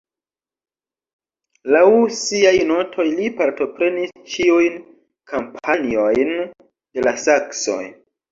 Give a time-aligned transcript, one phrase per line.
[1.75, 1.81] Laŭ
[2.19, 4.81] siaj notoj li partoprenis ĉiujn
[5.33, 7.81] kampanjojn de la saksoj.